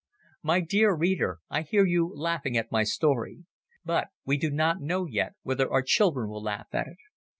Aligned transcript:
My 0.41 0.61
dear 0.61 0.95
reader, 0.95 1.41
I 1.47 1.61
hear 1.61 1.85
you 1.85 2.11
laughing 2.15 2.57
at 2.57 2.71
my 2.71 2.81
story. 2.83 3.45
But 3.85 4.07
we 4.25 4.35
do 4.37 4.49
not 4.49 4.81
know 4.81 5.05
yet 5.05 5.33
whether 5.43 5.71
our 5.71 5.83
children 5.83 6.27
will 6.31 6.41
laugh 6.41 6.69
at 6.73 6.87
it. 6.87 6.97